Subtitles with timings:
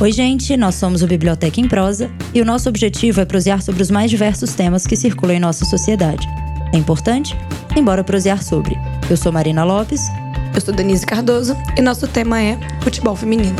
[0.00, 3.82] Oi, gente, nós somos o Biblioteca em Prosa e o nosso objetivo é prosear sobre
[3.82, 6.24] os mais diversos temas que circulam em nossa sociedade.
[6.72, 7.34] É importante?
[7.76, 8.76] Embora prosear sobre.
[9.10, 10.02] Eu sou Marina Lopes.
[10.54, 13.56] Eu sou Denise Cardoso e nosso tema é futebol feminino.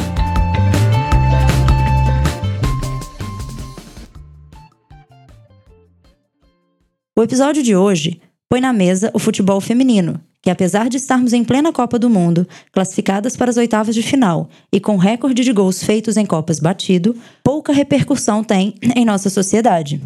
[7.19, 11.45] O episódio de hoje põe na mesa o futebol feminino, que apesar de estarmos em
[11.45, 15.83] plena Copa do Mundo, classificadas para as oitavas de final e com recorde de gols
[15.83, 20.01] feitos em Copas batido, pouca repercussão tem em nossa sociedade.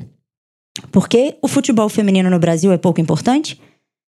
[0.90, 3.60] Por que o futebol feminino no Brasil é pouco importante?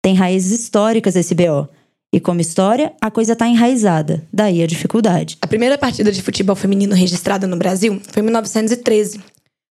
[0.01, 1.67] Tem raízes históricas esse BO.
[2.13, 5.37] E como história, a coisa está enraizada, daí a dificuldade.
[5.41, 9.19] A primeira partida de futebol feminino registrada no Brasil foi em 1913.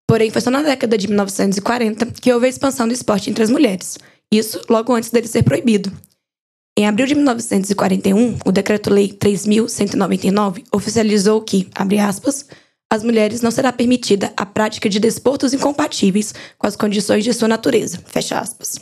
[0.07, 3.49] Porém, foi só na década de 1940 que houve a expansão do esporte entre as
[3.49, 3.99] mulheres.
[4.31, 5.91] Isso logo antes dele ser proibido.
[6.77, 12.47] Em abril de 1941, o Decreto-Lei 3.199 oficializou que, abre aspas,
[12.93, 17.47] as mulheres não será permitida a prática de desportos incompatíveis com as condições de sua
[17.47, 18.81] natureza, fecha aspas.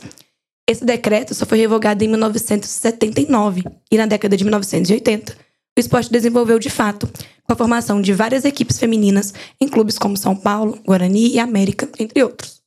[0.67, 5.37] Esse decreto só foi revogado em 1979 e na década de 1980,
[5.77, 7.07] o esporte desenvolveu de fato,
[7.43, 11.87] com a formação de várias equipes femininas em clubes como São Paulo, Guarani e América,
[11.99, 12.61] entre outros.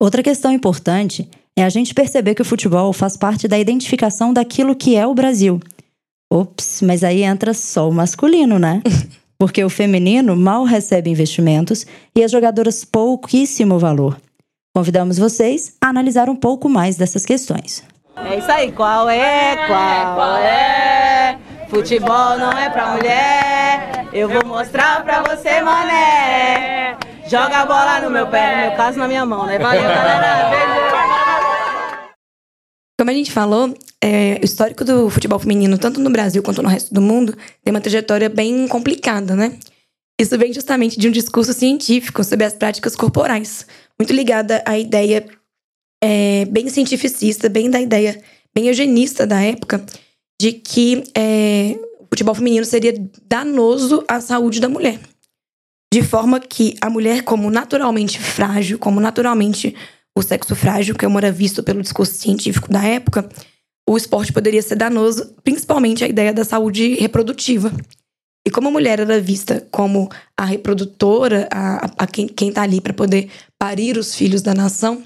[0.00, 4.76] Outra questão importante é a gente perceber que o futebol faz parte da identificação daquilo
[4.76, 5.58] que é o Brasil.
[6.30, 8.82] Ops, mas aí entra só o masculino, né?
[9.38, 14.18] Porque o feminino mal recebe investimentos e as jogadoras pouquíssimo valor.
[14.74, 17.82] Convidamos vocês a analisar um pouco mais dessas questões.
[18.16, 19.66] É isso aí, qual é?
[19.66, 21.38] Qual é?
[21.68, 24.06] Futebol não é pra mulher.
[24.12, 26.96] Eu vou mostrar pra você, mané.
[27.28, 29.58] Joga a bola no meu pé, no meu caso na minha mão, né?
[29.58, 30.50] Valeu, galera.
[30.50, 30.72] Beijo.
[32.98, 36.68] Como a gente falou, é, o histórico do futebol feminino, tanto no Brasil quanto no
[36.68, 39.58] resto do mundo, tem uma trajetória bem complicada, né?
[40.18, 43.66] Isso vem justamente de um discurso científico sobre as práticas corporais,
[43.98, 45.26] muito ligada à ideia
[46.02, 48.22] é, bem cientificista, bem da ideia
[48.54, 49.84] bem eugenista da época,
[50.40, 52.94] de que é, o futebol feminino seria
[53.28, 54.98] danoso à saúde da mulher.
[55.92, 59.76] De forma que a mulher, como naturalmente frágil, como naturalmente
[60.16, 63.28] o sexo frágil, que era visto pelo discurso científico da época,
[63.88, 67.70] o esporte poderia ser danoso, principalmente a ideia da saúde reprodutiva.
[68.46, 72.80] E como a mulher era vista como a reprodutora, a, a quem, quem tá ali
[72.80, 73.28] para poder
[73.58, 75.02] parir os filhos da nação,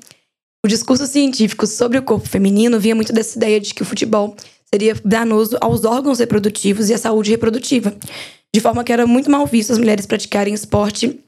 [0.64, 4.36] o discurso científico sobre o corpo feminino vinha muito dessa ideia de que o futebol
[4.72, 7.94] seria danoso aos órgãos reprodutivos e à saúde reprodutiva.
[8.54, 11.18] De forma que era muito mal visto as mulheres praticarem esporte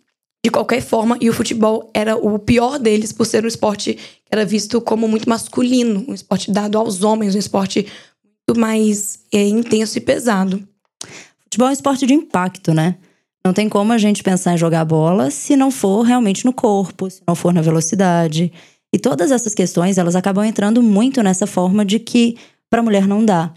[0.44, 4.00] de qualquer forma, e o futebol era o pior deles por ser um esporte que
[4.30, 7.86] era visto como muito masculino, um esporte dado aos homens, um esporte
[8.48, 10.66] muito mais é, intenso e pesado.
[11.44, 12.96] Futebol é um esporte de impacto, né?
[13.44, 17.08] Não tem como a gente pensar em jogar bola se não for realmente no corpo,
[17.10, 18.52] se não for na velocidade.
[18.92, 22.36] E todas essas questões, elas acabam entrando muito nessa forma de que
[22.68, 23.52] para a mulher não dá.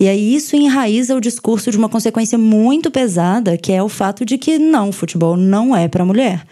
[0.00, 4.24] E aí isso enraiza o discurso de uma consequência muito pesada, que é o fato
[4.24, 6.46] de que não, futebol não é para mulher.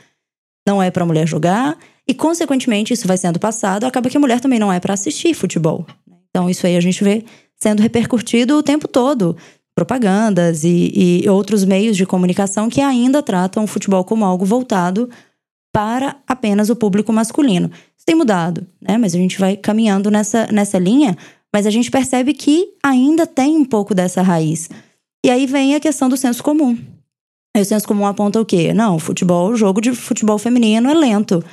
[0.67, 4.39] Não é para mulher jogar e consequentemente isso vai sendo passado, acaba que a mulher
[4.39, 5.87] também não é para assistir futebol.
[6.29, 7.25] Então isso aí a gente vê
[7.57, 9.35] sendo repercutido o tempo todo,
[9.75, 15.09] propagandas e, e outros meios de comunicação que ainda tratam o futebol como algo voltado
[15.73, 17.71] para apenas o público masculino.
[17.97, 18.99] Isso tem mudado, né?
[18.99, 21.17] Mas a gente vai caminhando nessa, nessa linha
[21.55, 24.69] mas a gente percebe que ainda tem um pouco dessa raiz.
[25.25, 26.79] E aí vem a questão do senso comum.
[27.57, 28.73] O senso comum aponta o quê?
[28.73, 31.45] Não, futebol, o jogo de futebol feminino é lento.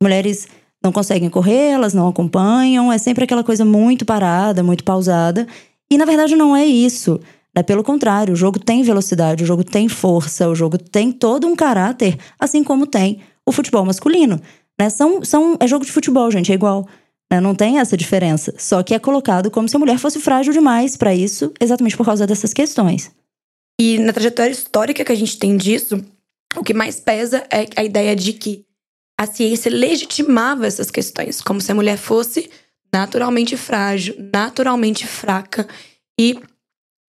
[0.00, 0.46] Mulheres
[0.82, 5.46] não conseguem correr, elas não acompanham, é sempre aquela coisa muito parada, muito pausada.
[5.90, 7.18] E na verdade não é isso.
[7.54, 11.46] É pelo contrário, o jogo tem velocidade, o jogo tem força, o jogo tem todo
[11.46, 14.40] um caráter, assim como tem o futebol masculino.
[14.78, 14.88] Né?
[14.90, 16.86] São, são, é jogo de futebol, gente, é igual.
[17.32, 17.40] Né?
[17.40, 18.54] Não tem essa diferença.
[18.58, 22.06] Só que é colocado como se a mulher fosse frágil demais para isso, exatamente por
[22.06, 23.10] causa dessas questões.
[23.80, 26.04] E na trajetória histórica que a gente tem disso,
[26.56, 28.64] o que mais pesa é a ideia de que
[29.18, 32.50] a ciência legitimava essas questões, como se a mulher fosse
[32.92, 35.68] naturalmente frágil, naturalmente fraca
[36.18, 36.40] e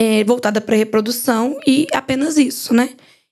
[0.01, 2.89] é, voltada para a reprodução e apenas isso, né?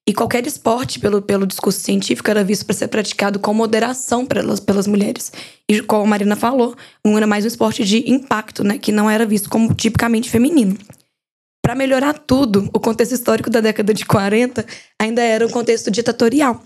[0.07, 4.57] E qualquer esporte, pelo, pelo discurso científico, era visto para ser praticado com moderação pelas,
[4.62, 5.33] pelas mulheres.
[5.69, 8.77] E como a Marina falou, um era mais um esporte de impacto, né?
[8.77, 10.77] Que não era visto como tipicamente feminino.
[11.62, 14.65] Para melhorar tudo, o contexto histórico da década de 40
[14.98, 16.63] ainda era um contexto ditatorial.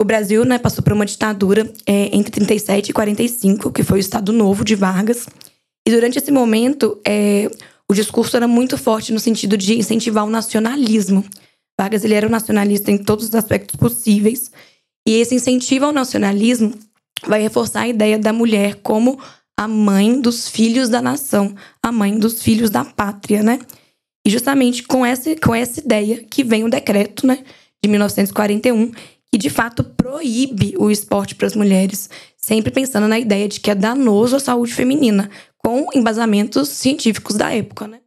[0.00, 4.00] O Brasil né, passou por uma ditadura é, entre 37 e 45, que foi o
[4.00, 5.28] Estado Novo de Vargas.
[5.86, 7.48] E durante esse momento, é,
[7.88, 11.24] o discurso era muito forte no sentido de incentivar o nacionalismo
[11.78, 14.50] Vargas ele era um nacionalista em todos os aspectos possíveis.
[15.06, 16.74] E esse incentivo ao nacionalismo
[17.26, 19.18] vai reforçar a ideia da mulher como
[19.56, 23.60] a mãe dos filhos da nação, a mãe dos filhos da pátria, né?
[24.26, 27.44] E justamente com essa, com essa ideia que vem o decreto, né,
[27.82, 28.92] de 1941,
[29.30, 33.70] que de fato proíbe o esporte para as mulheres, sempre pensando na ideia de que
[33.70, 38.00] é danoso à saúde feminina, com embasamentos científicos da época, né?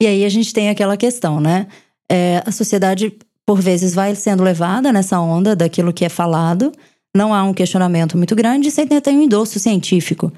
[0.00, 1.66] E aí a gente tem aquela questão, né?
[2.10, 3.12] É, a sociedade,
[3.44, 6.72] por vezes, vai sendo levada nessa onda daquilo que é falado,
[7.14, 10.32] não há um questionamento muito grande, sem ter um endosso científico.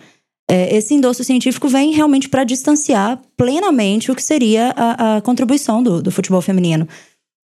[0.51, 5.83] É, esse endosso científico vem realmente para distanciar plenamente o que seria a, a contribuição
[5.83, 6.89] do, do futebol feminino.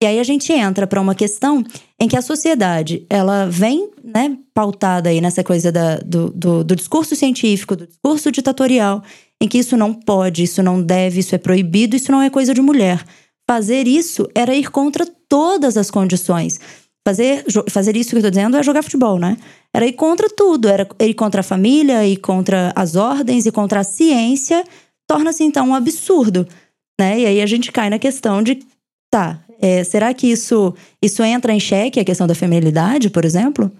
[0.03, 1.65] E aí a gente entra para uma questão
[1.99, 6.77] em que a sociedade ela vem né, pautada aí nessa coisa da, do, do, do,
[6.77, 9.03] discurso científico, do discurso ditatorial,
[9.41, 12.53] em que isso não pode, isso não deve, isso é proibido, isso não é coisa
[12.53, 13.05] de mulher.
[13.49, 16.61] Fazer isso era ir contra todas as condições.
[17.07, 19.37] Fazer, fazer isso que eu estou dizendo é jogar futebol, né?
[19.75, 23.81] Era ir contra tudo, era ir contra a família, ir contra as ordens, e contra
[23.81, 24.63] a ciência,
[25.09, 26.47] torna-se então um absurdo,
[27.01, 27.21] né?
[27.21, 28.61] E aí a gente cai na questão de,
[29.11, 33.71] tá, é, será que isso, isso entra em xeque, a questão da feminilidade, por exemplo?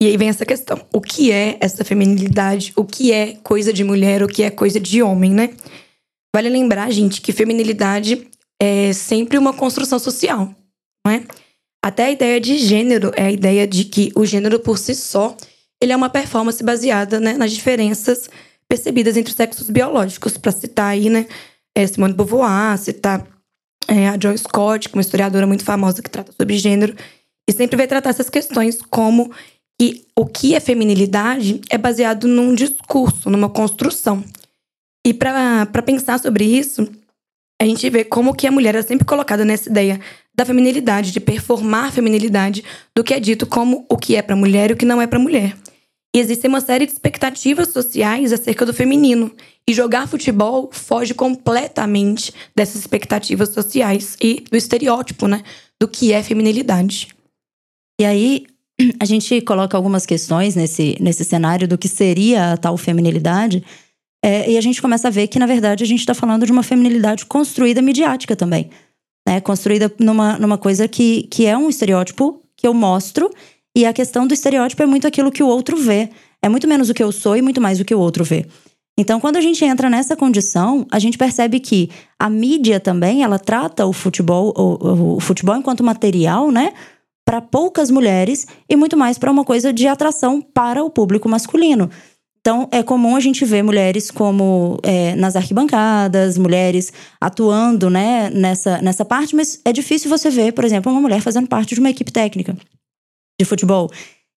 [0.00, 2.72] E aí vem essa questão: o que é essa feminilidade?
[2.76, 4.22] O que é coisa de mulher?
[4.22, 5.50] O que é coisa de homem, né?
[6.34, 8.26] Vale lembrar, gente, que feminilidade
[8.60, 10.54] é sempre uma construção social,
[11.04, 11.24] não é?
[11.84, 15.36] Até a ideia de gênero é a ideia de que o gênero por si só
[15.80, 18.28] ele é uma performance baseada né, nas diferenças
[18.68, 20.36] percebidas entre os sexos biológicos.
[20.36, 21.26] Para citar aí, né,
[21.74, 23.26] é Simone de Beauvoir, citar
[23.86, 26.96] é, a Joy Scott, uma historiadora muito famosa que trata sobre gênero,
[27.48, 29.30] e sempre vai tratar essas questões como
[29.78, 34.24] que o que é feminilidade é baseado num discurso, numa construção.
[35.06, 36.90] E para pensar sobre isso,
[37.60, 40.00] a gente vê como que a mulher é sempre colocada nessa ideia
[40.34, 42.62] da feminilidade, de performar feminilidade,
[42.94, 45.06] do que é dito como o que é para mulher e o que não é
[45.06, 45.56] para mulher.
[46.14, 49.30] E existe uma série de expectativas sociais acerca do feminino.
[49.68, 55.42] E jogar futebol foge completamente dessas expectativas sociais e do estereótipo, né?
[55.80, 57.08] Do que é feminilidade.
[58.00, 58.46] E aí,
[59.00, 63.62] a gente coloca algumas questões nesse, nesse cenário do que seria a tal feminilidade.
[64.26, 66.50] É, e a gente começa a ver que, na verdade, a gente está falando de
[66.50, 68.70] uma feminilidade construída midiática também.
[69.24, 69.40] Né?
[69.40, 73.30] Construída numa, numa coisa que, que é um estereótipo que eu mostro
[73.76, 76.10] e a questão do estereótipo é muito aquilo que o outro vê.
[76.42, 78.46] É muito menos o que eu sou e muito mais o que o outro vê.
[78.98, 81.88] Então, quando a gente entra nessa condição, a gente percebe que
[82.18, 86.72] a mídia também, ela trata o futebol, o, o futebol enquanto material, né?
[87.24, 91.88] Para poucas mulheres e muito mais para uma coisa de atração para o público masculino.
[92.46, 98.80] Então, é comum a gente ver mulheres como é, nas arquibancadas, mulheres atuando né, nessa,
[98.80, 101.90] nessa parte, mas é difícil você ver, por exemplo, uma mulher fazendo parte de uma
[101.90, 102.56] equipe técnica
[103.36, 103.90] de futebol.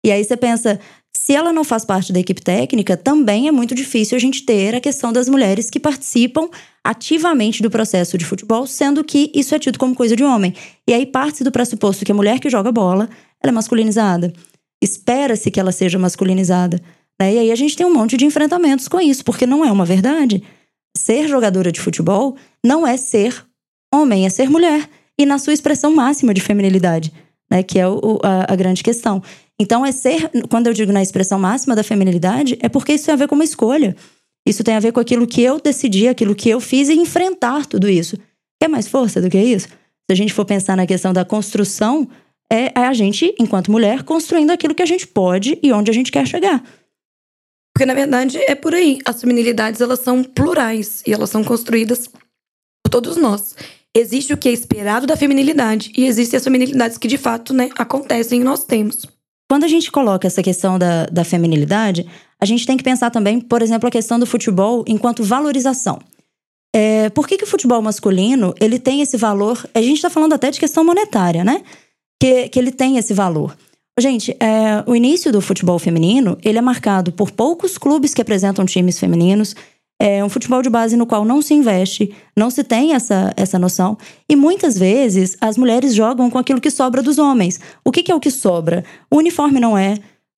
[0.03, 0.79] E aí você pensa,
[1.15, 4.73] se ela não faz parte da equipe técnica, também é muito difícil a gente ter
[4.73, 6.49] a questão das mulheres que participam
[6.83, 10.55] ativamente do processo de futebol, sendo que isso é tido como coisa de homem.
[10.87, 13.07] E aí parte do pressuposto que a mulher que joga bola,
[13.39, 14.33] ela é masculinizada.
[14.81, 16.81] Espera-se que ela seja masculinizada.
[17.21, 17.33] Né?
[17.33, 19.85] E aí a gente tem um monte de enfrentamentos com isso, porque não é uma
[19.85, 20.43] verdade.
[20.95, 23.45] Ser jogadora de futebol não é ser
[23.93, 24.89] homem, é ser mulher.
[25.17, 27.11] E na sua expressão máxima de feminilidade
[27.49, 27.63] né?
[27.63, 29.21] Que é o, a, a, grande questão.
[29.59, 33.13] Então, é ser, quando eu digo na expressão máxima da feminilidade, é porque isso tem
[33.13, 33.95] a ver com uma escolha.
[34.47, 37.65] Isso tem a ver com aquilo que eu decidi, aquilo que eu fiz e enfrentar
[37.65, 38.17] tudo isso.
[38.61, 39.67] Quer mais força do que isso?
[39.67, 42.07] Se a gente for pensar na questão da construção,
[42.51, 45.93] é, é a gente, enquanto mulher, construindo aquilo que a gente pode e onde a
[45.93, 46.63] gente quer chegar.
[47.79, 48.99] Porque, na verdade, é por aí.
[49.05, 53.55] As feminilidades, elas são plurais e elas são construídas por todos nós
[53.95, 57.69] existe o que é esperado da feminilidade e existem as feminilidades que de fato né,
[57.77, 59.05] acontecem e nós temos.
[59.49, 62.05] Quando a gente coloca essa questão da, da feminilidade,
[62.39, 65.99] a gente tem que pensar também, por exemplo, a questão do futebol enquanto valorização.
[66.73, 69.57] É, por que, que o futebol masculino ele tem esse valor?
[69.73, 71.63] A gente está falando até de questão monetária, né?
[72.21, 73.57] Que, que ele tem esse valor.
[73.99, 78.65] Gente, é, o início do futebol feminino ele é marcado por poucos clubes que apresentam
[78.65, 79.55] times femininos,
[80.01, 83.59] é um futebol de base no qual não se investe, não se tem essa, essa
[83.59, 83.97] noção.
[84.29, 87.59] E muitas vezes as mulheres jogam com aquilo que sobra dos homens.
[87.83, 88.85] O que, que é o que sobra?
[89.11, 89.97] O uniforme não é,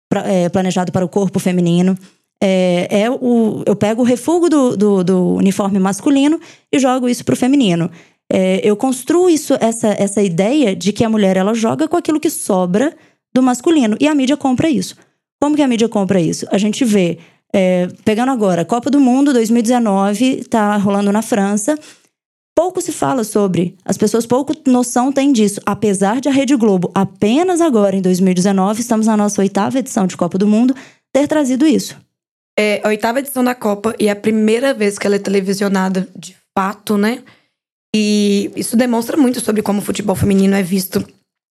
[0.09, 1.95] pra, é planejado para o corpo feminino.
[2.43, 6.39] É, é, o, eu pego o refúgio do, do, do uniforme masculino
[6.73, 7.91] e jogo isso para o feminino.
[8.33, 12.19] É, eu construo isso, essa, essa ideia de que a mulher ela joga com aquilo
[12.19, 12.95] que sobra
[13.33, 13.97] do masculino.
[13.99, 14.95] E a mídia compra isso.
[15.41, 16.45] Como que a mídia compra isso?
[16.51, 17.17] A gente vê
[17.53, 21.77] é, pegando agora, Copa do Mundo 2019, tá rolando na França.
[22.55, 23.75] pouco se fala sobre.
[23.83, 25.59] As pessoas pouco noção têm disso.
[25.65, 30.15] Apesar de a Rede Globo, apenas agora, em 2019, estamos na nossa oitava edição de
[30.15, 30.75] Copa do Mundo,
[31.11, 31.97] ter trazido isso.
[32.57, 36.07] É a oitava edição da Copa e é a primeira vez que ela é televisionada
[36.15, 37.23] de fato, né?
[37.93, 41.05] E isso demonstra muito sobre como o futebol feminino é visto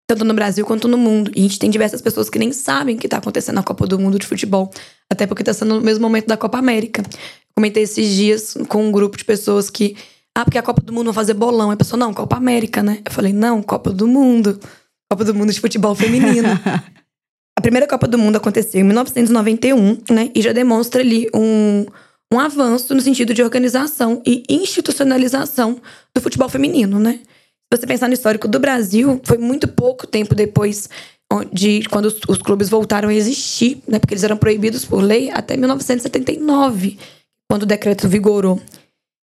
[0.07, 1.31] tanto no Brasil quanto no mundo.
[1.35, 3.85] E a gente tem diversas pessoas que nem sabem o que está acontecendo na Copa
[3.85, 4.71] do Mundo de futebol,
[5.11, 7.03] até porque está sendo no mesmo momento da Copa América.
[7.53, 9.97] comentei esses dias com um grupo de pessoas que
[10.33, 11.71] ah, porque a Copa do Mundo vai fazer bolão.
[11.71, 12.99] A pessoa, não, Copa América, né?
[13.03, 14.59] Eu falei, não, Copa do Mundo.
[15.11, 16.49] Copa do Mundo de futebol feminino.
[17.57, 20.29] a primeira Copa do Mundo aconteceu em 1991, né?
[20.35, 21.87] E já demonstra ali um,
[22.31, 25.81] um avanço no sentido de organização e institucionalização
[26.13, 27.19] do futebol feminino, né?
[27.71, 30.87] Se você pensar no histórico do Brasil, foi muito pouco tempo depois
[31.51, 33.99] de quando os, os clubes voltaram a existir, né?
[33.99, 36.97] Porque eles eram proibidos por lei até 1979,
[37.49, 38.61] quando o decreto vigorou.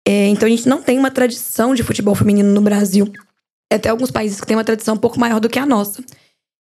[0.09, 3.13] É, então a gente não tem uma tradição de futebol feminino no Brasil.
[3.71, 6.03] Até alguns países que têm uma tradição um pouco maior do que a nossa.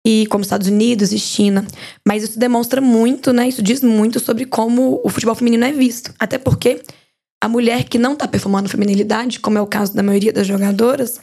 [0.06, 1.66] E como Estados Unidos e China.
[2.08, 3.50] Mas isso demonstra muito, né?
[3.50, 6.14] Isso diz muito sobre como o futebol feminino é visto.
[6.18, 6.82] Até porque
[7.42, 11.20] a mulher que não está performando feminilidade, como é o caso da maioria das jogadoras,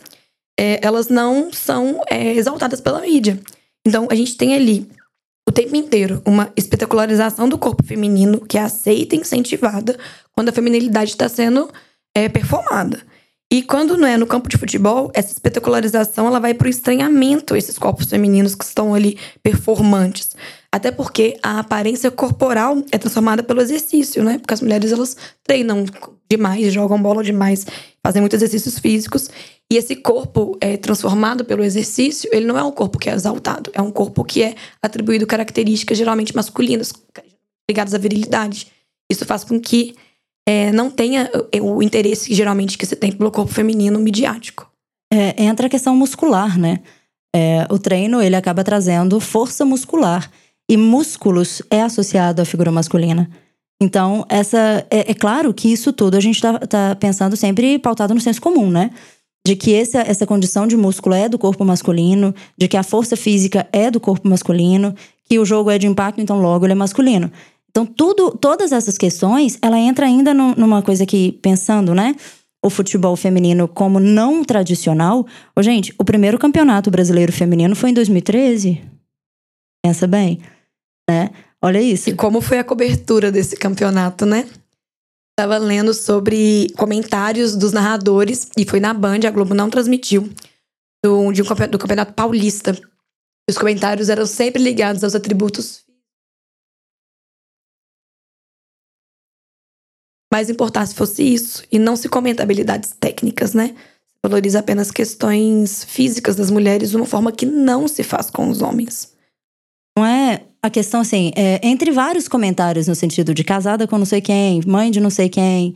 [0.59, 3.41] é, elas não são é, exaltadas pela mídia.
[3.87, 4.89] Então a gente tem ali
[5.49, 9.97] o tempo inteiro uma espetacularização do corpo feminino que é aceita e incentivada
[10.33, 11.71] quando a feminilidade está sendo
[12.15, 13.01] é performada.
[13.53, 17.55] E quando não é no campo de futebol, essa espetacularização ela vai para o estranhamento
[17.55, 20.35] esses corpos femininos que estão ali performantes.
[20.71, 24.39] Até porque a aparência corporal é transformada pelo exercício, né?
[24.39, 25.85] Porque as mulheres elas treinam
[26.29, 27.67] demais, jogam bola demais,
[28.03, 29.31] fazem muitos exercícios físicos.
[29.71, 33.71] E esse corpo é transformado pelo exercício, ele não é um corpo que é exaltado,
[33.75, 36.93] é um corpo que é atribuído características geralmente masculinas,
[37.69, 38.69] ligadas à virilidade.
[39.11, 39.97] Isso faz com que
[40.49, 44.71] é, não tenha é, o interesse geralmente que você tem pelo corpo feminino midiático.
[45.13, 46.81] É, entra a questão muscular, né?
[47.35, 50.31] É, o treino ele acaba trazendo força muscular
[50.69, 53.31] e músculos é associado à figura masculina.
[53.81, 58.15] Então, essa é, é claro que isso tudo a gente está tá pensando sempre pautado
[58.15, 58.91] no senso comum, né?
[59.47, 63.17] De que essa, essa condição de músculo é do corpo masculino, de que a força
[63.17, 64.95] física é do corpo masculino,
[65.25, 67.31] que o jogo é de impacto, então logo ele é masculino.
[67.71, 72.17] Então, tudo, todas essas questões, ela entra ainda no, numa coisa que, pensando, né?
[72.65, 75.27] O futebol feminino como não tradicional.
[75.55, 78.81] Ô, gente, o primeiro campeonato brasileiro feminino foi em 2013.
[79.85, 80.41] Pensa bem,
[81.09, 81.31] né?
[81.63, 82.11] Olha isso.
[82.11, 84.49] E como foi a cobertura desse campeonato, né?
[85.39, 90.31] Tava lendo sobre comentários dos narradores, e foi na Band, a Globo não transmitiu,
[91.05, 92.77] do, de um, do Campeonato Paulista.
[93.49, 95.87] Os comentários eram sempre ligados aos atributos
[100.37, 103.75] mais importar se fosse isso e não se comenta habilidades técnicas, né?
[104.23, 108.61] Valoriza apenas questões físicas das mulheres de uma forma que não se faz com os
[108.61, 109.15] homens.
[109.97, 114.05] Não é a questão assim, é, entre vários comentários no sentido de casada com não
[114.05, 115.75] sei quem, mãe de não sei quem,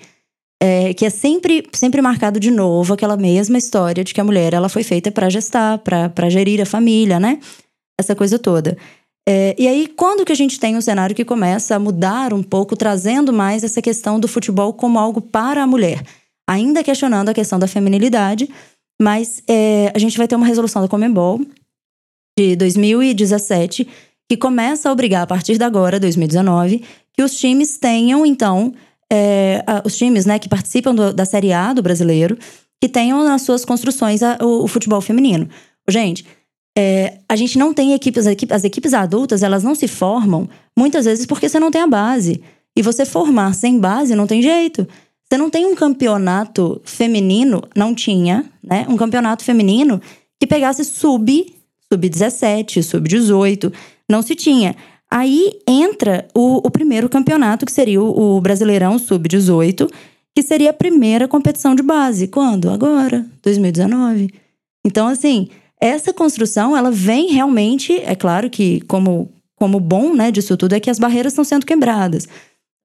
[0.63, 4.53] é, que é sempre, sempre marcado de novo aquela mesma história de que a mulher
[4.53, 7.39] ela foi feita para gestar, para gerir a família, né?
[7.99, 8.77] Essa coisa toda.
[9.29, 12.43] É, e aí, quando que a gente tem um cenário que começa a mudar um
[12.43, 16.03] pouco, trazendo mais essa questão do futebol como algo para a mulher?
[16.49, 18.49] Ainda questionando a questão da feminilidade,
[19.01, 21.41] mas é, a gente vai ter uma resolução da Comembol
[22.37, 23.87] de 2017
[24.31, 28.73] que começa a obrigar, a partir de agora, 2019, que os times tenham, então,
[29.13, 32.39] é, os times né, que participam do, da Série A do brasileiro,
[32.81, 35.49] que tenham nas suas construções a, o, o futebol feminino.
[35.89, 36.25] Gente,
[36.79, 41.27] é, a gente não tem equipes, as equipes adultas, elas não se formam muitas vezes
[41.27, 42.41] porque você não tem a base.
[42.77, 44.87] E você formar sem base não tem jeito.
[45.29, 48.87] Você não tem um campeonato feminino, não tinha, né?
[48.89, 50.01] Um campeonato feminino
[50.39, 51.53] que pegasse sub,
[51.93, 53.73] sub-17, sub-18,
[54.11, 54.75] não se tinha.
[55.11, 59.91] Aí entra o, o primeiro campeonato, que seria o, o Brasileirão Sub-18,
[60.35, 62.29] que seria a primeira competição de base.
[62.29, 62.71] Quando?
[62.71, 64.33] Agora, 2019.
[64.85, 65.49] Então, assim,
[65.81, 70.81] essa construção, ela vem realmente, é claro que como, como bom né, disso tudo é
[70.81, 72.29] que as barreiras estão sendo quebradas.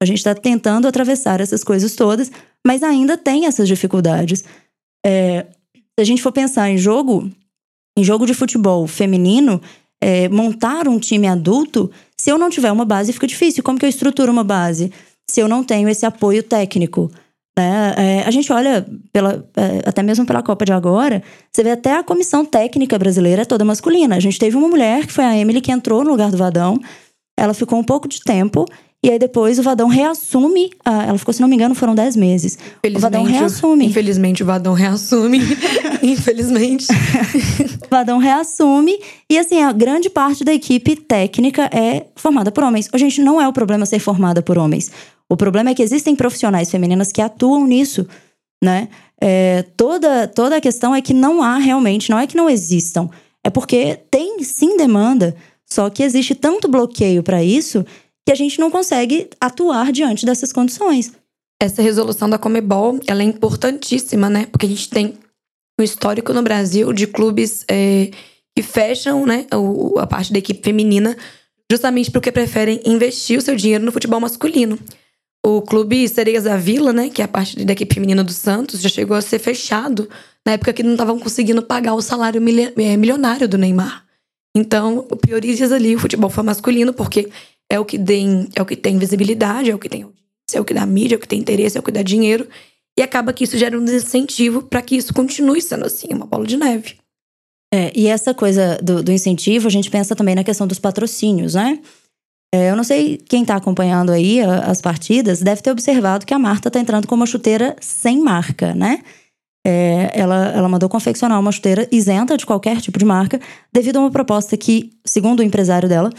[0.02, 2.30] A gente está tentando atravessar essas coisas todas,
[2.66, 4.44] mas ainda tem essas dificuldades.
[5.04, 7.30] É, se a gente for pensar em jogo,
[7.96, 9.60] em jogo de futebol feminino,
[10.02, 13.62] é, montar um time adulto, se eu não tiver uma base, fica difícil.
[13.62, 14.92] Como que eu estruturo uma base?
[15.28, 17.10] Se eu não tenho esse apoio técnico.
[17.58, 17.94] Né?
[17.96, 21.96] É, a gente olha, pela, é, até mesmo pela Copa de agora, você vê até
[21.96, 24.16] a comissão técnica brasileira é toda masculina.
[24.16, 26.78] A gente teve uma mulher, que foi a Emily, que entrou no lugar do Vadão.
[27.38, 28.66] Ela ficou um pouco de tempo
[29.04, 30.70] E aí depois o Vadão reassume.
[30.84, 32.58] a- ela ficou, se não me engano, foram 10 meses.
[32.94, 33.86] O Vadão reassume.
[33.86, 35.40] Infelizmente, o Vadão reassume.
[36.02, 36.86] infelizmente.
[36.90, 38.98] O Vadão reassume.
[39.30, 42.88] E assim, a grande parte da equipe técnica é formada por homens.
[42.92, 44.90] Ô, Gente, não é o problema ser formada por homens.
[45.28, 48.06] O problema é que existem profissionais femininas que atuam nisso,
[48.62, 48.88] né?
[49.20, 53.08] É, toda, toda a questão é que não há realmente, não é que não existam.
[53.42, 55.34] É porque tem sim demanda,
[55.64, 57.84] só que existe tanto bloqueio para isso
[58.26, 61.12] que a gente não consegue atuar diante dessas condições.
[61.62, 64.46] Essa resolução da Comebol, ela é importantíssima, né?
[64.46, 65.14] Porque a gente tem
[65.80, 68.10] um histórico no Brasil de clubes é,
[68.54, 69.46] que fecham né,
[69.98, 71.16] a parte da equipe feminina
[71.70, 74.78] justamente porque preferem investir o seu dinheiro no futebol masculino.
[75.44, 78.80] O clube Sereias da Vila, né, que é a parte da equipe feminina do Santos,
[78.80, 80.08] já chegou a ser fechado
[80.44, 84.04] na época que não estavam conseguindo pagar o salário eh, milionário do Neymar.
[84.56, 87.28] Então, prioriza ali o futebol masculino, porque
[87.70, 90.06] é o que tem, é o que tem visibilidade, é o que tem
[90.54, 92.46] é o que dá mídia, é o que tem interesse, é o que dá dinheiro.
[92.96, 96.46] E acaba que isso gera um desincentivo para que isso continue sendo assim, uma bola
[96.46, 96.94] de neve.
[97.74, 101.54] É, e essa coisa do, do incentivo, a gente pensa também na questão dos patrocínios,
[101.54, 101.80] né?
[102.54, 106.38] É, eu não sei quem tá acompanhando aí as partidas, deve ter observado que a
[106.38, 109.02] Marta tá entrando com uma chuteira sem marca, né?
[109.66, 113.40] É, ela, ela mandou confeccionar uma chuteira isenta de qualquer tipo de marca,
[113.72, 116.10] devido a uma proposta que, segundo o empresário dela,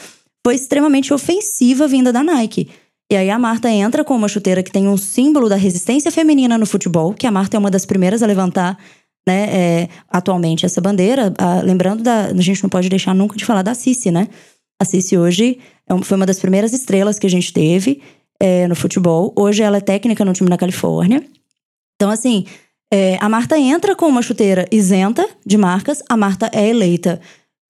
[0.48, 2.70] foi extremamente ofensiva vinda da Nike.
[3.12, 6.58] E aí a Marta entra com uma chuteira que tem um símbolo da resistência feminina
[6.58, 8.78] no futebol, que a Marta é uma das primeiras a levantar
[9.28, 11.34] né, é, atualmente essa bandeira.
[11.38, 12.28] Ah, lembrando da.
[12.28, 14.30] A gente não pode deixar nunca de falar da Cici, né?
[14.82, 18.02] A Cici hoje é foi uma das primeiras estrelas que a gente teve
[18.40, 19.34] é, no futebol.
[19.36, 21.26] Hoje ela é técnica no time da Califórnia.
[21.98, 22.46] Então, assim,
[22.90, 27.20] é, a Marta entra com uma chuteira isenta de marcas, a Marta é eleita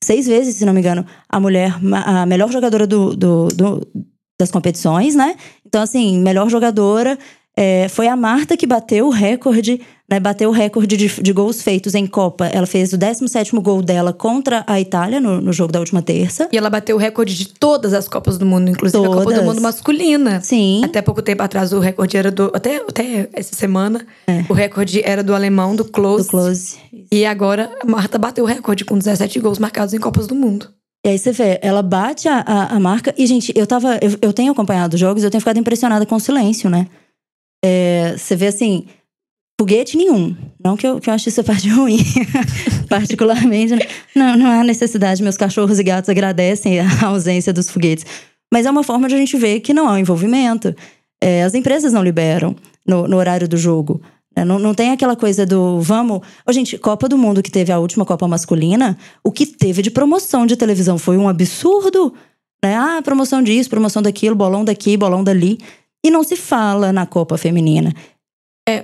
[0.04, 1.76] seis vezes, se não me engano, a mulher,
[2.06, 3.88] a melhor jogadora do, do- do-
[4.40, 5.36] das competições, né?
[5.66, 7.18] Então, assim, melhor jogadora.
[7.60, 10.20] é, foi a Marta que bateu o recorde, né?
[10.20, 12.46] Bateu o recorde de, de gols feitos em Copa.
[12.46, 16.48] Ela fez o 17 gol dela contra a Itália no, no jogo da última terça.
[16.52, 19.40] E ela bateu o recorde de todas as Copas do Mundo, inclusive a Copa Todas.
[19.40, 20.40] do Mundo masculina.
[20.42, 20.82] Sim.
[20.86, 22.52] Até pouco tempo atrás, o recorde era do.
[22.54, 24.06] Até, até essa semana,
[24.48, 26.22] o recorde era do alemão, do Close.
[26.22, 26.24] É.
[26.26, 26.78] Do close.
[27.12, 30.74] E agora a Marta bateu o recorde com 17 gols marcados em Copas do Mundo.
[31.06, 33.14] E aí você vê, ela bate a, a, a marca.
[33.18, 33.98] E, gente, eu tava.
[34.02, 36.88] Eu, eu tenho acompanhado os jogos, eu tenho ficado impressionada com o silêncio, né?
[37.64, 38.86] É, você vê assim,
[39.60, 40.36] foguete nenhum.
[40.64, 42.00] Não que eu, que eu ache isso a parte ruim,
[42.90, 43.76] particularmente.
[43.76, 43.82] né?
[44.16, 48.06] Não, não há necessidade, meus cachorros e gatos agradecem a ausência dos foguetes.
[48.52, 50.76] Mas é uma forma de a gente ver que não há um envolvimento.
[51.22, 54.02] É, as empresas não liberam no, no horário do jogo.
[54.38, 56.22] É, Não, não tem aquela coisa do vamos.
[56.48, 59.90] Ô, gente, Copa do Mundo que teve a última Copa masculina, o que teve de
[59.90, 62.14] promoção de televisão foi um absurdo.
[62.64, 62.76] Né?
[62.76, 65.58] Ah, promoção disso, promoção daquilo, bolão daqui, bolão dali.
[66.06, 67.94] E não se fala na Copa Feminina.
[68.70, 68.84] É,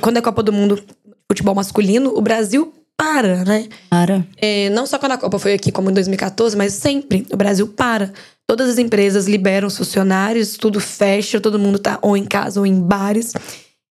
[0.00, 0.82] quando- é Copa do Mundo
[1.30, 3.66] futebol masculino, o Brasil para, né?
[3.90, 7.26] Cara, É, não só quando a Copa foi aqui, como em 2014, mas sempre.
[7.32, 8.12] O Brasil para.
[8.46, 12.66] Todas as empresas liberam os funcionários, tudo fecha, todo mundo tá ou em casa ou
[12.66, 13.32] em bares.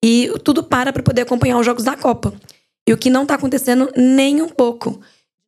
[0.05, 2.35] E tudo para para poder acompanhar os jogos da Copa.
[2.89, 5.01] E o que não tá acontecendo nem um pouco.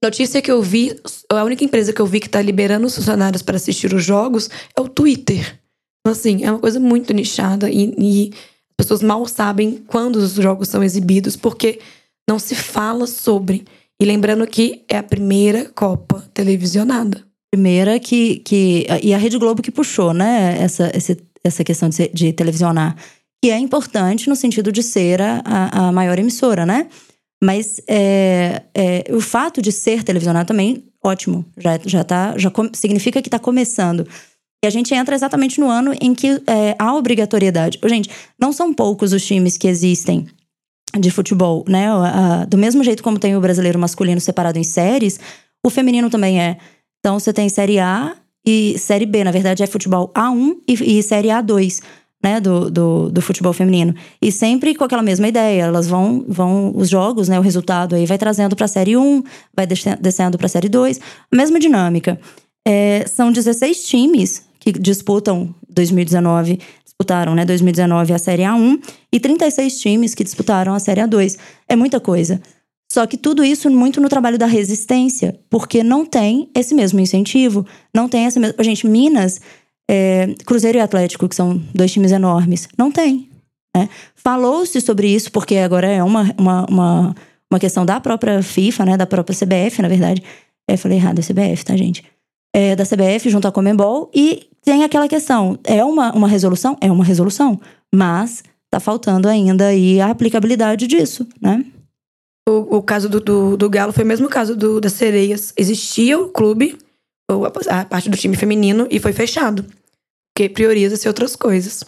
[0.03, 0.95] Notícia que eu vi,
[1.31, 4.49] a única empresa que eu vi que tá liberando os funcionários para assistir os jogos
[4.77, 5.59] é o Twitter.
[6.01, 10.35] Então, assim, é uma coisa muito nichada e, e as pessoas mal sabem quando os
[10.35, 11.81] jogos são exibidos, porque
[12.29, 13.65] não se fala sobre.
[14.01, 17.25] E lembrando que é a primeira Copa televisionada.
[17.51, 18.87] primeira que, que.
[19.03, 20.59] E a Rede Globo que puxou, né?
[20.61, 22.95] Essa, esse- essa questão de, de televisionar.
[23.45, 26.87] Que é importante no sentido de ser a, a, maior emissora, né?
[27.43, 31.45] Mas é, é, o fato de ser televisionado também, ótimo.
[31.59, 34.09] Já, já, tá, já significa que está começando.
[34.65, 37.79] E a gente entra exatamente no ano em que é, há obrigatoriedade.
[37.85, 38.09] Gente,
[38.41, 40.27] não são poucos os times que existem
[40.99, 41.89] de futebol, né?
[42.49, 45.21] Do mesmo jeito como tem o brasileiro masculino separado em séries,
[45.63, 46.57] o feminino também é.
[46.99, 51.03] Então você tem Série A e Série B, na verdade é futebol A1 e, e
[51.03, 51.83] Série A2,
[52.25, 53.95] né, do, do, do futebol feminino.
[54.21, 58.07] E sempre com aquela mesma ideia, elas vão, vão os jogos, né, o resultado aí
[58.07, 59.23] vai trazendo pra Série 1,
[59.55, 60.99] vai desce- descendo pra Série 2,
[61.31, 62.19] a mesma dinâmica.
[62.67, 68.81] É, são 16 times que disputam 2019, disputaram, né, 2019 a Série A1
[69.13, 71.37] e 36 times que disputaram a Série A2.
[71.69, 72.41] É muita coisa.
[72.91, 77.67] Só que tudo isso muito no trabalho da resistência, porque não tem esse mesmo incentivo,
[77.95, 78.63] não tem essa mesma.
[78.65, 79.41] Gente, Minas,
[79.91, 83.29] é, Cruzeiro e Atlético, que são dois times enormes, não tem.
[83.77, 83.89] né?
[84.15, 87.15] Falou-se sobre isso, porque agora é uma, uma, uma,
[87.51, 90.23] uma questão da própria FIFA, né, da própria CBF, na verdade.
[90.69, 92.03] É, falei errado, é CBF, tá, gente?
[92.55, 96.79] é, da CBF junto à Comembol e tem aquela questão, é uma, uma resolução?
[96.81, 97.61] É uma resolução,
[97.93, 101.65] mas tá faltando ainda aí a aplicabilidade disso, né?
[102.49, 105.53] O, o caso do, do, do, Galo foi o mesmo caso do, das Sereias.
[105.57, 106.79] Existia o clube,
[107.31, 109.65] a, parte do time feminino, e foi fechado.
[110.35, 111.85] Porque prioriza-se outras coisas.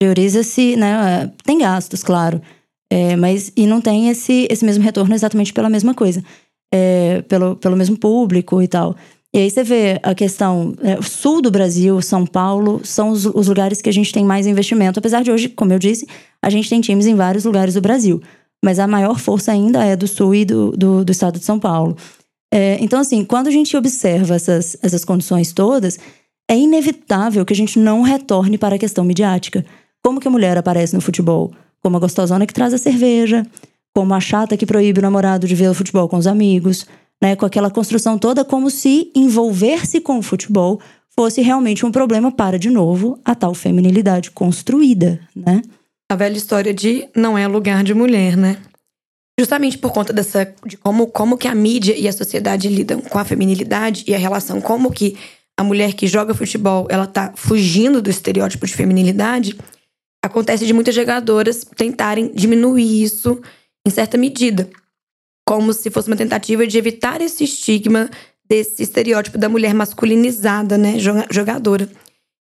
[0.00, 1.30] Prioriza-se, né?
[1.44, 2.40] Tem gastos, claro.
[2.90, 6.24] É, mas e não tem esse, esse mesmo retorno exatamente pela mesma coisa.
[6.72, 8.96] É, pelo, pelo mesmo público e tal.
[9.32, 13.26] E aí você vê a questão, é, o sul do Brasil, São Paulo, são os,
[13.26, 14.98] os, lugares que a gente tem mais investimento.
[14.98, 16.06] Apesar de hoje, como eu disse,
[16.42, 18.22] a gente tem times em vários lugares do Brasil.
[18.64, 21.58] Mas a maior força ainda é do sul e do, do, do estado de São
[21.58, 21.96] Paulo.
[22.52, 25.98] É, então, assim, quando a gente observa essas, essas condições todas,
[26.48, 29.64] é inevitável que a gente não retorne para a questão midiática.
[30.02, 31.52] Como que a mulher aparece no futebol?
[31.80, 33.46] Como a gostosona que traz a cerveja,
[33.94, 36.86] como a chata que proíbe o namorado de ver o futebol com os amigos,
[37.20, 37.36] né?
[37.36, 40.80] Com aquela construção toda como se envolver-se com o futebol
[41.14, 45.62] fosse realmente um problema para, de novo, a tal feminilidade construída, né?
[46.08, 48.56] A velha história de não é lugar de mulher, né?
[49.38, 53.18] Justamente por conta dessa de como como que a mídia e a sociedade lidam com
[53.18, 55.16] a feminilidade e a relação como que
[55.56, 59.58] a mulher que joga futebol, ela tá fugindo do estereótipo de feminilidade,
[60.24, 63.40] acontece de muitas jogadoras tentarem diminuir isso
[63.86, 64.68] em certa medida
[65.48, 68.10] como se fosse uma tentativa de evitar esse estigma
[68.46, 70.96] desse estereótipo da mulher masculinizada, né,
[71.30, 71.88] jogadora.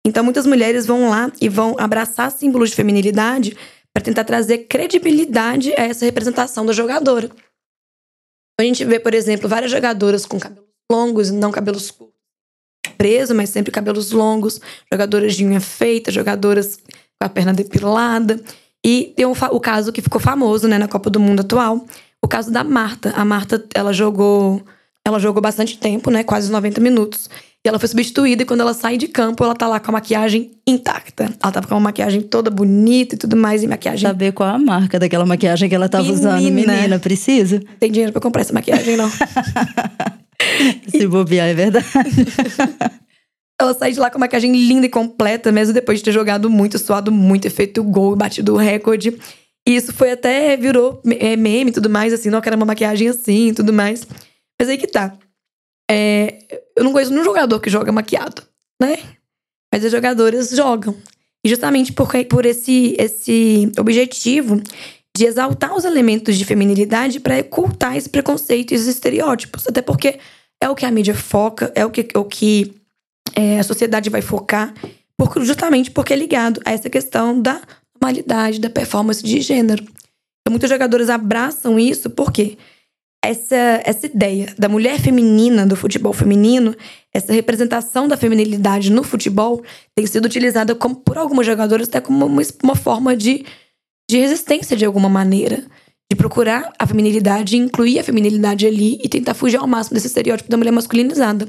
[0.05, 3.57] Então muitas mulheres vão lá e vão abraçar símbolos de feminilidade
[3.97, 7.31] para tentar trazer credibilidade a essa representação da jogadora.
[8.61, 12.15] A gente vê, por exemplo, várias jogadoras com cabelos longos e não cabelos curtos.
[12.99, 14.61] Preso, mas sempre cabelos longos,
[14.93, 18.39] jogadoras de unha feita, jogadoras com a perna depilada.
[18.85, 21.87] E tem o, o caso que ficou famoso né, na Copa do Mundo atual,
[22.23, 23.15] o caso da Marta.
[23.17, 24.63] A Marta, ela jogou.
[25.07, 26.23] Ela jogou bastante tempo, né?
[26.23, 27.31] Quase 90 minutos.
[27.67, 29.95] E ela foi substituída e quando ela sai de campo, ela tá lá com a
[29.95, 31.25] maquiagem intacta.
[31.43, 34.09] Ela tava com uma maquiagem toda bonita e tudo mais, e maquiagem.
[34.09, 36.37] Saber qual a marca daquela maquiagem que ela tava menina.
[36.37, 37.61] usando, menina, precisa?
[37.81, 39.11] Tem dinheiro pra comprar essa maquiagem, não.
[40.87, 41.87] Se bobear, é verdade.
[43.61, 46.49] ela sai de lá com a maquiagem linda e completa, mesmo depois de ter jogado
[46.49, 49.19] muito, suado muito, feito gol, batido o recorde.
[49.67, 53.09] E isso foi até, virou é, meme e tudo mais, assim, não, quero uma maquiagem
[53.09, 54.07] assim e tudo mais.
[54.57, 55.19] Mas aí que tá.
[55.91, 56.39] É,
[56.75, 58.43] eu não conheço nenhum jogador que joga maquiado,
[58.81, 58.99] né?
[59.73, 60.97] Mas as jogadoras jogam.
[61.45, 64.61] E justamente por, por esse, esse objetivo
[65.17, 69.67] de exaltar os elementos de feminilidade para ocultar esse preconceito e esses estereótipos.
[69.67, 70.19] Até porque
[70.61, 72.75] é o que a mídia foca, é o que, o que
[73.35, 74.75] é, a sociedade vai focar,
[75.17, 77.61] por, justamente porque é ligado a essa questão da
[77.95, 79.85] normalidade da performance de gênero.
[79.85, 82.59] Então, muitos jogadores abraçam isso porque
[83.27, 86.75] essa, essa ideia da mulher feminina, do futebol feminino,
[87.13, 89.63] essa representação da feminilidade no futebol
[89.95, 93.45] tem sido utilizada como, por alguns jogadores até como uma, uma forma de,
[94.09, 95.65] de resistência de alguma maneira.
[96.09, 100.49] De procurar a feminilidade, incluir a feminilidade ali e tentar fugir ao máximo desse estereótipo
[100.49, 101.49] da mulher masculinizada.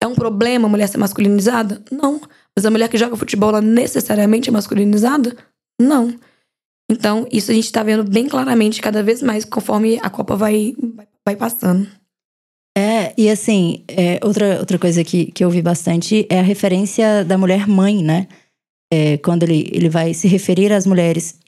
[0.00, 1.82] É um problema a mulher ser masculinizada?
[1.90, 2.20] Não.
[2.54, 5.36] Mas a mulher que joga futebol, ela necessariamente é masculinizada?
[5.80, 6.14] Não.
[6.90, 10.74] Então, isso a gente tá vendo bem claramente cada vez mais conforme a Copa vai,
[11.24, 11.88] vai passando.
[12.76, 17.24] É, e assim, é, outra, outra coisa que, que eu vi bastante é a referência
[17.24, 18.28] da mulher mãe, né?
[18.92, 21.38] É, quando ele, ele vai se referir às mulheres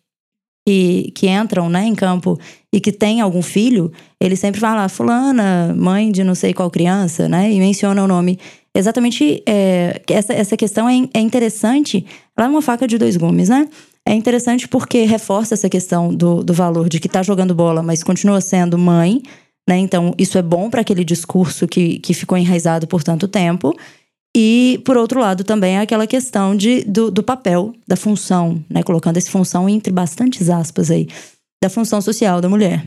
[0.66, 2.38] que, que entram né, em campo
[2.72, 7.28] e que têm algum filho, ele sempre fala, fulana, mãe de não sei qual criança,
[7.28, 7.52] né?
[7.52, 8.38] E menciona o nome.
[8.74, 12.04] Exatamente, é, essa, essa questão é, é interessante.
[12.36, 13.68] Ela é uma faca de dois gumes, né?
[14.08, 18.02] É interessante porque reforça essa questão do, do valor de que está jogando bola, mas
[18.02, 19.20] continua sendo mãe,
[19.68, 19.76] né?
[19.76, 23.76] Então, isso é bom para aquele discurso que, que ficou enraizado por tanto tempo.
[24.34, 28.82] E, por outro lado, também é aquela questão de, do, do papel, da função, né?
[28.82, 31.06] Colocando essa função entre bastantes aspas aí,
[31.62, 32.82] da função social da mulher.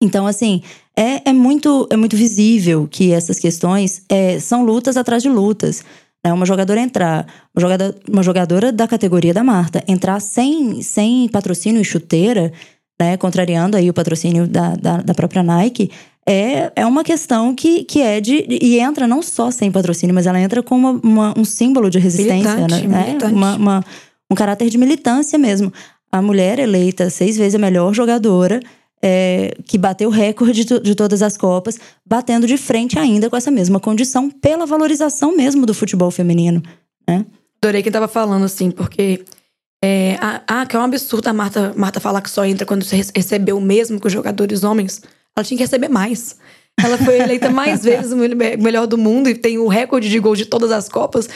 [0.00, 0.62] Então, assim,
[0.96, 5.82] é, é, muito, é muito visível que essas questões é, são lutas atrás de lutas.
[6.24, 6.32] Né?
[6.32, 11.80] Uma jogadora entrar, uma jogadora, uma jogadora da categoria da Marta, entrar sem, sem patrocínio
[11.80, 12.52] e chuteira,
[12.98, 13.16] né?
[13.16, 15.90] Contrariando aí o patrocínio da, da, da própria Nike,
[16.26, 18.46] é, é uma questão que, que é de.
[18.48, 21.98] E entra não só sem patrocínio, mas ela entra com uma, uma um símbolo de
[21.98, 23.04] resistência, militante, né?
[23.06, 23.34] Militante.
[23.34, 23.84] Uma, uma,
[24.30, 25.72] um caráter de militância mesmo.
[26.10, 28.60] A mulher eleita seis vezes a melhor jogadora
[29.02, 33.36] é, que bateu o recorde de, de, todas as Copas, batendo de frente ainda com
[33.36, 36.62] essa mesma condição pela valorização mesmo do futebol feminino.
[37.08, 37.24] Né?
[37.62, 39.24] Adorei quem tava falando assim, porque.
[39.84, 42.96] É, ah, que é um absurdo a Marta, Marta falar que só entra quando você
[43.14, 45.02] recebeu o mesmo que os jogadores homens.
[45.36, 46.36] Ela tinha que receber mais.
[46.82, 50.38] Ela foi eleita mais vezes o melhor do mundo e tem o recorde de gols
[50.38, 51.28] de todas as Copas.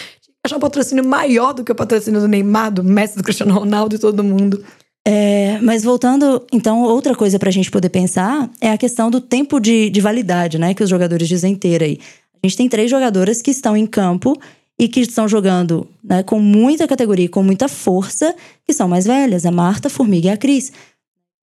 [0.45, 3.95] Achar um patrocínio maior do que o patrocínio do Neymar, do Messi, do Cristiano Ronaldo
[3.95, 4.65] e todo mundo.
[5.13, 9.59] É, mas voltando, então, outra coisa pra gente poder pensar é a questão do tempo
[9.59, 10.73] de, de validade, né?
[10.73, 11.99] Que os jogadores dizem ter aí.
[12.41, 14.41] A gente tem três jogadoras que estão em campo
[14.79, 18.33] e que estão jogando né, com muita categoria, com muita força,
[18.65, 20.71] que são mais velhas, a Marta, a Formiga e a Cris.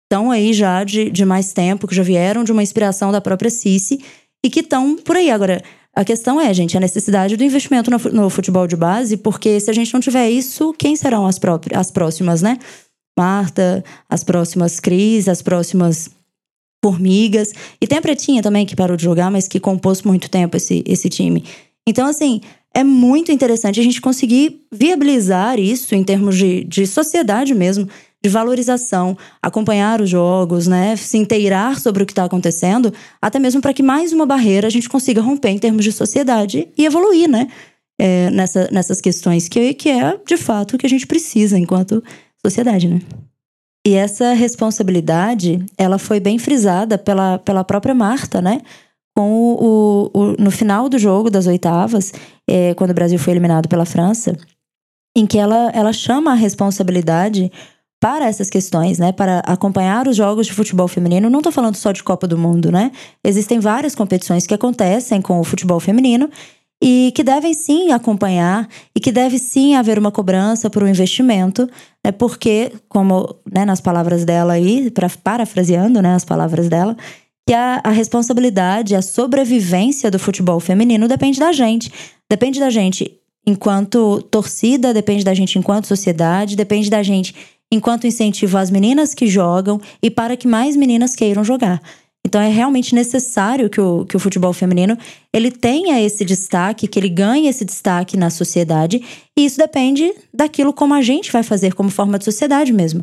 [0.06, 3.51] Estão aí já de, de mais tempo, que já vieram de uma inspiração da própria
[3.51, 3.99] Cici
[4.41, 5.30] e que estão por aí.
[5.30, 5.62] Agora,
[5.93, 9.69] a questão é, gente, a necessidade do investimento no, no futebol de base, porque se
[9.69, 12.58] a gente não tiver isso, quem serão as, próprias, as próximas, né?
[13.17, 16.10] Marta, as próximas Cris, as próximas
[16.84, 17.53] Formigas.
[17.82, 20.84] E tem a Pretinha também, que parou de jogar, mas que compôs muito tempo esse,
[20.86, 21.43] esse time.
[21.88, 22.41] Então, assim,
[22.73, 27.88] é muito interessante a gente conseguir viabilizar isso em termos de, de sociedade mesmo,
[28.23, 33.62] de valorização, acompanhar os jogos, né, se inteirar sobre o que está acontecendo, até mesmo
[33.62, 37.30] para que mais uma barreira a gente consiga romper em termos de sociedade e evoluir,
[37.30, 37.47] né,
[37.99, 42.03] é, nessa, nessas questões que, que é de fato o que a gente precisa enquanto
[42.45, 43.02] sociedade, né?
[43.86, 48.62] E essa responsabilidade, ela foi bem frisada pela, pela própria Marta, né?
[49.15, 52.12] Com o, o, o no final do jogo das oitavas,
[52.50, 54.38] é, quando o Brasil foi eliminado pela França,
[55.15, 57.52] em que ela, ela chama a responsabilidade
[58.00, 59.12] para essas questões, né?
[59.12, 61.30] Para acompanhar os jogos de futebol feminino.
[61.30, 62.91] Não estou falando só de Copa do Mundo, né?
[63.23, 66.30] Existem várias competições que acontecem com o futebol feminino
[66.82, 71.68] e que devem sim acompanhar e que deve sim haver uma cobrança por um investimento,
[72.06, 76.96] né, porque, como né, nas palavras dela aí, pra, parafraseando né, as palavras dela,
[77.48, 81.92] que a, a responsabilidade, a sobrevivência do futebol feminino depende da gente.
[82.30, 87.34] Depende da gente enquanto torcida, depende da gente enquanto sociedade, depende da gente
[87.72, 91.82] enquanto incentivo às meninas que jogam e para que mais meninas queiram jogar.
[92.28, 94.98] Então é realmente necessário que o, que o futebol feminino
[95.32, 99.02] ele tenha esse destaque, que ele ganhe esse destaque na sociedade.
[99.36, 103.02] E isso depende daquilo como a gente vai fazer como forma de sociedade mesmo.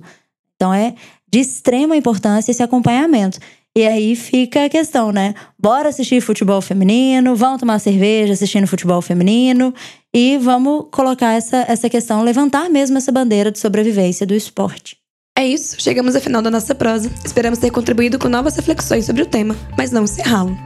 [0.55, 0.95] Então é
[1.33, 3.39] de extrema importância esse acompanhamento.
[3.75, 5.35] E aí fica a questão, né?
[5.59, 9.73] Bora assistir futebol feminino, vamos tomar cerveja assistindo futebol feminino
[10.13, 14.99] e vamos colocar essa, essa questão, levantar mesmo essa bandeira de sobrevivência do esporte.
[15.37, 17.11] É isso, chegamos ao final da nossa prosa.
[17.25, 20.57] Esperamos ter contribuído com novas reflexões sobre o tema, mas não ralam.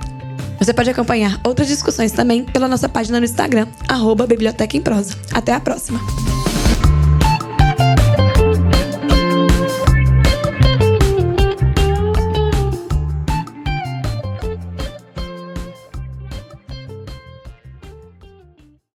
[0.58, 5.16] Você pode acompanhar outras discussões também pela nossa página no Instagram, arroba Biblioteca em Prosa.
[5.32, 5.98] Até a próxima!